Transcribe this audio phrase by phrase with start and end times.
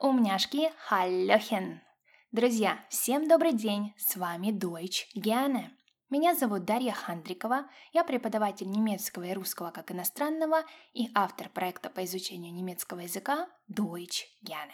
[0.00, 1.80] Умняшки, халлёхен!
[2.30, 3.94] Друзья, всем добрый день!
[3.98, 5.70] С вами Deutsch Gerne.
[6.08, 12.04] Меня зовут Дарья Хандрикова, я преподаватель немецкого и русского как иностранного и автор проекта по
[12.04, 14.70] изучению немецкого языка Deutsch Gerne.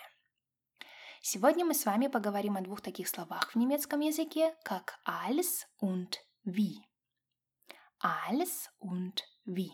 [1.22, 6.16] Сегодня мы с вами поговорим о двух таких словах в немецком языке, как als und
[6.44, 6.82] wie.
[7.98, 9.70] Als und wie.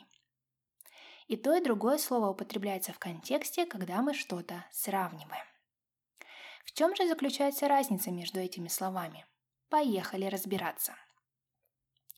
[1.31, 5.47] И то, и другое слово употребляется в контексте, когда мы что-то сравниваем.
[6.65, 9.25] В чем же заключается разница между этими словами?
[9.69, 10.97] Поехали разбираться.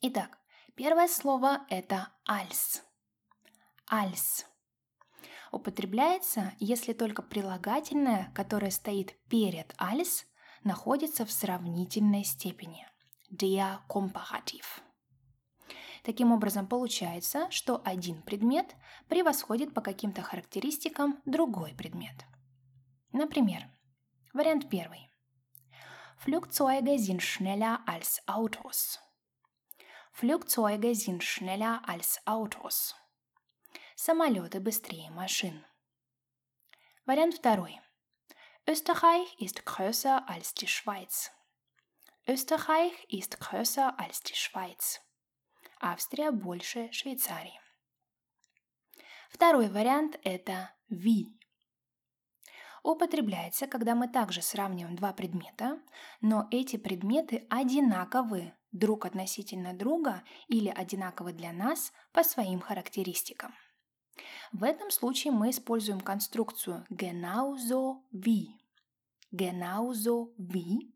[0.00, 0.38] Итак,
[0.76, 2.80] первое слово– это «als».
[3.92, 4.46] «Als»
[5.50, 10.24] употребляется, если только прилагательное, которое стоит перед «als»,
[10.64, 12.88] находится в сравнительной степени–
[13.30, 14.80] der Komparativ.
[16.02, 18.74] Таким образом, получается, что один предмет
[19.08, 22.24] превосходит по каким-то характеристикам другой предмет.
[23.12, 23.68] Например,
[24.32, 25.08] вариант первый.
[26.24, 28.98] Flugzeuge sind schneller als Autos.
[30.12, 32.94] Flugzeuge sind schneller als Autos.
[33.96, 35.64] Самолеты быстрее машин.
[37.06, 37.80] Вариант второй.
[38.66, 41.32] Österreich ist größer als die Schweiz.
[42.26, 45.00] Österreich ist größer als die Schweiz.
[45.84, 47.60] Австрия больше Швейцарии.
[49.30, 51.36] Второй вариант– это «ви».
[52.84, 55.82] Употребляется, когда мы также сравниваем два предмета,
[56.20, 63.52] но эти предметы одинаковы друг относительно друга или одинаковы для нас по своим характеристикам.
[64.52, 68.50] В этом случае мы используем конструкцию genauso wie.
[69.32, 70.92] Genauso wie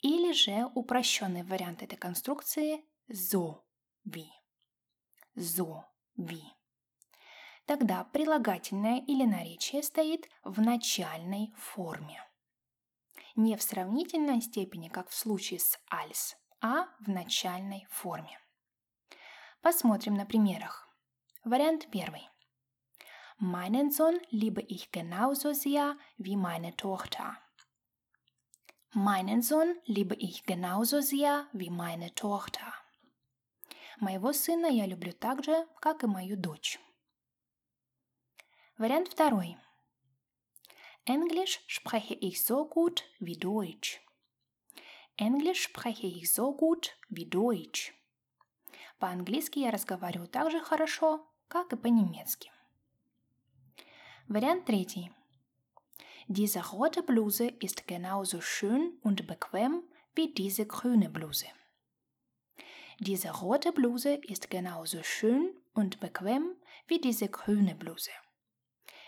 [0.00, 3.60] или же упрощенный вариант этой конструкции so
[4.04, 4.26] ви.
[5.36, 5.84] Зо,
[6.16, 6.42] ви.
[7.66, 12.20] Тогда прилагательное или наречие стоит в начальной форме.
[13.36, 18.38] Не в сравнительной степени, как в случае с als, а в начальной форме.
[19.62, 20.88] Посмотрим на примерах.
[21.44, 22.28] Вариант первый.
[23.38, 27.38] Meinen Sohn liebe ich genauso sehr wie meine Tochter.
[28.92, 32.81] Meinen Sohn liebe ich genauso sehr wie meine Tochter.
[34.00, 36.78] Моего сына я люблю так же, как и мою дочь.
[38.78, 39.56] Вариант второй.
[41.04, 44.00] Englisch spreche ich so gut wie Deutsch.
[45.16, 47.92] Englisch spreche ich so gut wie Deutsch.
[48.98, 52.50] По-английски я разговариваю так же хорошо, как и по-немецки.
[54.28, 55.10] Вариант третий.
[56.28, 59.82] Diese rote Bluse ist genauso schön und bequem
[60.14, 61.46] wie diese grüne Bluse.
[63.04, 66.54] Diese rote Bluse ist genauso schön und bequem
[66.86, 68.12] wie diese grüne Bluse.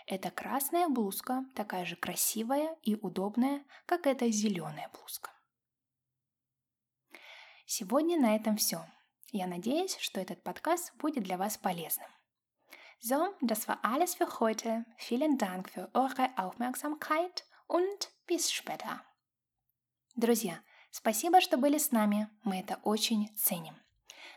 [0.05, 5.31] Эта красная блузка такая же красивая и удобная, как эта зеленая блузка.
[7.65, 8.85] Сегодня на этом все.
[9.31, 12.09] Я надеюсь, что этот подкаст будет для вас полезным.
[12.99, 14.83] So, das war alles für heute.
[14.97, 19.05] Vielen Dank für eure Aufmerksamkeit und bis später.
[20.17, 20.59] Друзья,
[20.91, 22.27] спасибо, что были с нами.
[22.43, 23.84] Мы это очень ценим.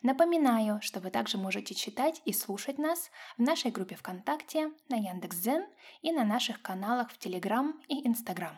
[0.03, 5.67] Напоминаю, что вы также можете читать и слушать нас в нашей группе ВКонтакте, на Яндекс.Зен
[6.03, 8.57] и на наших каналах в Телеграм и Инстаграм.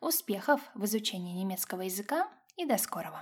[0.00, 3.18] Успехов в изучении немецкого языка и до скорого!